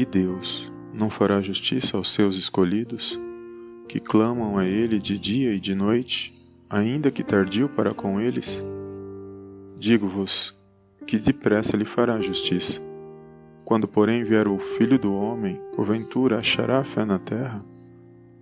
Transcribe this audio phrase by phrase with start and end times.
[0.00, 3.20] E Deus não fará justiça aos seus escolhidos,
[3.86, 6.32] que clamam a Ele de dia e de noite,
[6.70, 8.64] ainda que tardio para com eles?
[9.76, 10.70] Digo-vos
[11.06, 12.80] que depressa lhe fará justiça.
[13.62, 17.58] Quando, porém, vier o Filho do Homem, porventura achará fé na terra?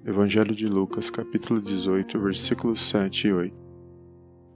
[0.04, 3.56] Evangelho de Lucas, capítulo 18, versículos 7 e 8.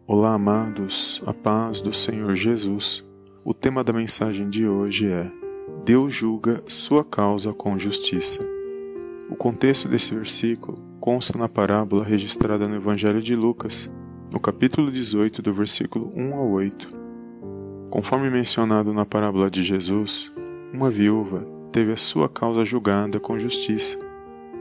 [0.07, 3.05] Olá, amados, a paz do Senhor Jesus.
[3.45, 5.42] O tema da mensagem de hoje é
[5.85, 8.39] Deus julga sua causa com justiça.
[9.29, 13.93] O contexto desse versículo consta na parábola registrada no Evangelho de Lucas,
[14.31, 16.89] no capítulo 18, do versículo 1 ao 8.
[17.91, 20.31] Conforme mencionado na parábola de Jesus,
[20.73, 23.99] uma viúva teve a sua causa julgada com justiça,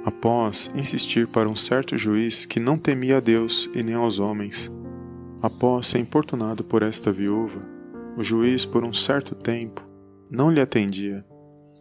[0.04, 4.72] após insistir para um certo juiz que não temia a Deus e nem aos homens.
[5.40, 7.60] Após ser importunado por esta viúva,
[8.18, 9.91] o juiz, por um certo tempo,
[10.32, 11.26] não lhe atendia.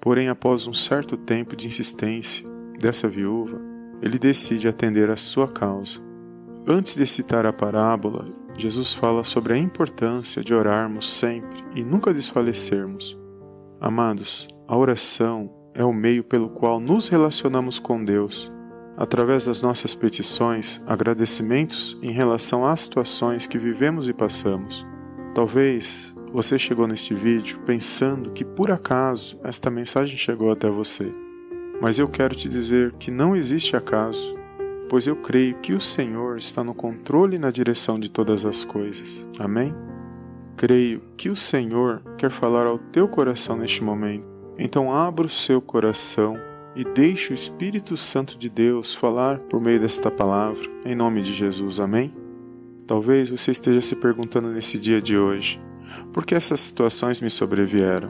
[0.02, 2.44] Porém, após um certo tempo de insistência
[2.80, 3.58] dessa viúva,
[4.02, 6.00] ele decide atender a sua causa.
[6.66, 12.12] Antes de citar a parábola, Jesus fala sobre a importância de orarmos sempre e nunca
[12.12, 13.18] desfalecermos.
[13.80, 18.50] Amados, a oração é o meio pelo qual nos relacionamos com Deus,
[18.96, 24.86] através das nossas petições, agradecimentos em relação às situações que vivemos e passamos.
[25.34, 31.10] Talvez você chegou neste vídeo pensando que por acaso esta mensagem chegou até você.
[31.80, 34.36] Mas eu quero te dizer que não existe acaso,
[34.88, 38.64] pois eu creio que o Senhor está no controle e na direção de todas as
[38.64, 39.26] coisas.
[39.38, 39.74] Amém?
[40.56, 44.28] Creio que o Senhor quer falar ao teu coração neste momento.
[44.58, 46.36] Então abra o seu coração
[46.76, 51.32] e deixe o Espírito Santo de Deus falar por meio desta palavra, em nome de
[51.32, 51.80] Jesus.
[51.80, 52.14] Amém?
[52.86, 55.58] Talvez você esteja se perguntando nesse dia de hoje:
[56.12, 58.08] por que essas situações me sobrevieram?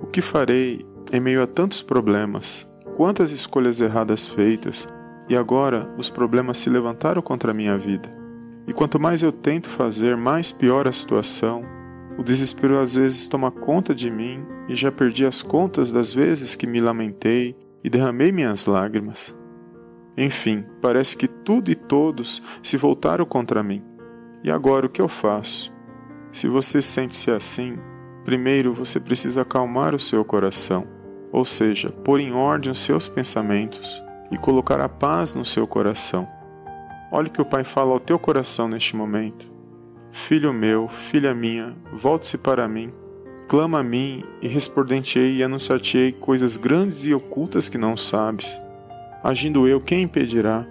[0.00, 2.66] O que farei em meio a tantos problemas?
[2.96, 4.88] Quantas escolhas erradas feitas
[5.28, 8.10] e agora os problemas se levantaram contra a minha vida?
[8.66, 11.64] E quanto mais eu tento fazer, mais pior a situação.
[12.18, 16.54] O desespero às vezes toma conta de mim e já perdi as contas das vezes
[16.54, 19.34] que me lamentei e derramei minhas lágrimas.
[20.16, 23.82] Enfim, parece que tudo e todos se voltaram contra mim.
[24.42, 25.77] E agora o que eu faço?
[26.38, 27.76] Se você sente-se assim,
[28.24, 30.86] primeiro você precisa acalmar o seu coração,
[31.32, 34.00] ou seja, pôr em ordem os seus pensamentos
[34.30, 36.28] e colocar a paz no seu coração.
[37.10, 39.52] Olhe que o Pai fala ao teu coração neste momento.
[40.12, 42.92] Filho meu, filha minha, volte-se para mim,
[43.48, 48.62] clama a mim e respondentei e anunciar-te-ei coisas grandes e ocultas que não sabes.
[49.24, 50.64] Agindo eu, quem impedirá?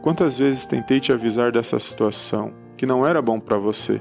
[0.00, 4.00] Quantas vezes tentei te avisar dessa situação, que não era bom para você?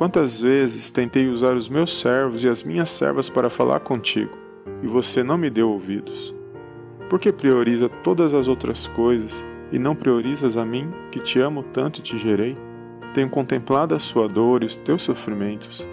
[0.00, 4.32] Quantas vezes tentei usar os meus servos e as minhas servas para falar contigo,
[4.82, 6.34] e você não me deu ouvidos?
[7.10, 11.62] Por que prioriza todas as outras coisas e não priorizas a mim, que te amo
[11.62, 12.56] tanto e te gerei?
[13.12, 15.86] Tenho contemplado a sua dor e os teus sofrimentos,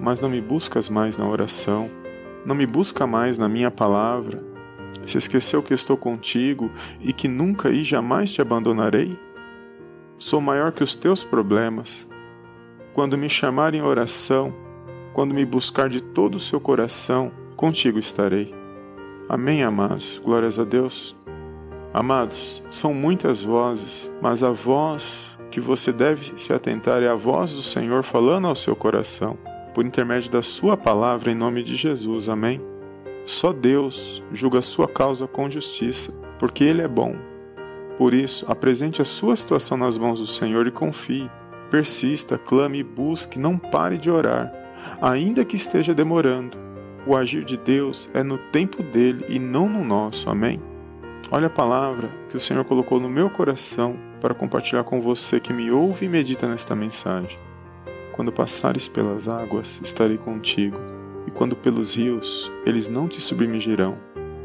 [0.00, 1.88] mas não me buscas mais na oração,
[2.44, 4.42] não me busca mais na minha palavra.
[5.04, 6.68] Se esqueceu que estou contigo
[7.00, 9.16] e que nunca e jamais te abandonarei?
[10.18, 12.08] Sou maior que os teus problemas
[12.96, 14.54] quando me chamar em oração,
[15.12, 18.54] quando me buscar de todo o seu coração, contigo estarei.
[19.28, 20.18] Amém, amados.
[20.24, 21.14] Glórias a Deus.
[21.92, 27.54] Amados, são muitas vozes, mas a voz que você deve se atentar é a voz
[27.54, 29.36] do Senhor falando ao seu coração,
[29.74, 32.30] por intermédio da Sua palavra, em nome de Jesus.
[32.30, 32.62] Amém.
[33.26, 37.14] Só Deus julga a sua causa com justiça, porque Ele é bom.
[37.98, 41.30] Por isso, apresente a sua situação nas mãos do Senhor e confie.
[41.70, 44.52] Persista, clame e busque, não pare de orar,
[45.00, 46.56] ainda que esteja demorando.
[47.06, 50.28] O agir de Deus é no tempo dele e não no nosso.
[50.30, 50.60] Amém?
[51.30, 55.52] Olha a palavra que o Senhor colocou no meu coração para compartilhar com você que
[55.52, 57.36] me ouve e medita nesta mensagem.
[58.12, 60.78] Quando passares pelas águas, estarei contigo,
[61.26, 63.98] e quando pelos rios, eles não te submergirão.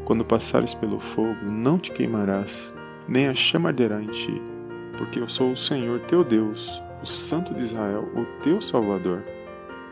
[0.04, 2.74] Quando passares pelo fogo, não te queimarás,
[3.08, 4.42] nem a chama arderá em ti,
[4.98, 9.24] porque eu sou o Senhor teu Deus, o Santo de Israel, o teu Salvador.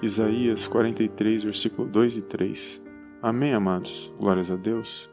[0.01, 2.83] Isaías 43, versículo 2 e 3.
[3.21, 4.15] Amém, amados?
[4.19, 5.11] Glórias a Deus.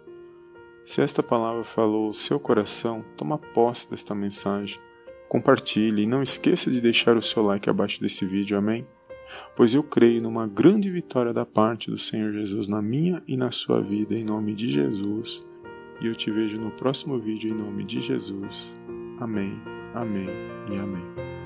[0.85, 4.77] Se esta palavra falou o seu coração, toma posse desta mensagem.
[5.27, 8.85] Compartilhe e não esqueça de deixar o seu like abaixo desse vídeo, amém?
[9.55, 13.51] Pois eu creio numa grande vitória da parte do Senhor Jesus na minha e na
[13.51, 15.41] sua vida, em nome de Jesus.
[15.99, 18.71] E eu te vejo no próximo vídeo, em nome de Jesus.
[19.19, 19.61] Amém,
[19.93, 20.29] amém
[20.71, 21.36] e amém.